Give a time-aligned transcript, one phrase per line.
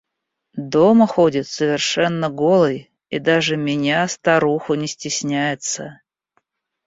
[0.55, 6.01] Дома ходит совершенно голой и даже меня, старуху, не стесняется.